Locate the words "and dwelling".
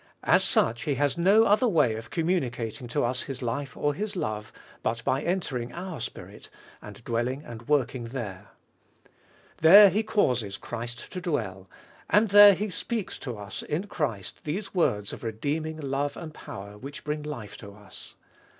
6.81-7.43